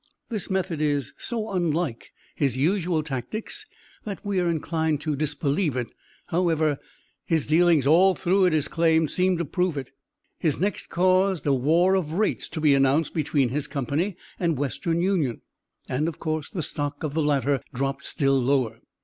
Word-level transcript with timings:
This 0.29 0.49
method 0.49 0.81
is 0.81 1.13
so 1.19 1.51
unlike 1.51 2.11
his 2.33 2.57
usual 2.57 3.03
tactics 3.03 3.67
that 4.03 4.25
we 4.25 4.39
are 4.39 4.49
inclined 4.49 4.99
to 5.01 5.15
disbelieve 5.15 5.75
it; 5.75 5.91
however, 6.29 6.79
his 7.27 7.45
dealings 7.45 7.85
all 7.85 8.15
through, 8.15 8.45
it 8.45 8.53
is 8.55 8.67
claimed, 8.67 9.11
seem 9.11 9.37
to 9.37 9.45
prove 9.45 9.77
it. 9.77 9.91
He 10.39 10.49
next 10.59 10.87
caused 10.87 11.45
a 11.45 11.53
war 11.53 11.93
of 11.93 12.13
rates 12.13 12.49
to 12.49 12.59
be 12.59 12.73
announced 12.73 13.13
between 13.13 13.49
his 13.49 13.67
company 13.67 14.17
and 14.39 14.57
Western 14.57 15.03
Union, 15.03 15.41
and 15.87 16.07
of 16.07 16.17
course, 16.17 16.49
the 16.49 16.63
stock 16.63 17.03
of 17.03 17.13
the 17.13 17.21
latter 17.21 17.61
dropped 17.71 18.03
still 18.03 18.41
lower. 18.41 18.79